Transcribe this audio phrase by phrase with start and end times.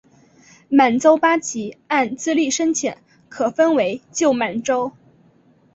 [0.67, 2.97] 满洲八旗按资历深浅
[3.29, 4.93] 可分为旧满洲。